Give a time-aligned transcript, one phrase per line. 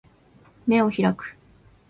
[0.65, 1.37] 眼を開く